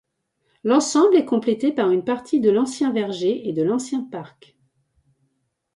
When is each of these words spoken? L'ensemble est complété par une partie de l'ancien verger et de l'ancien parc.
L'ensemble 0.63 1.15
est 1.15 1.25
complété 1.27 1.71
par 1.71 1.91
une 1.91 2.03
partie 2.03 2.39
de 2.39 2.49
l'ancien 2.49 2.91
verger 2.91 3.47
et 3.47 3.53
de 3.53 3.61
l'ancien 3.61 4.01
parc. 4.03 4.57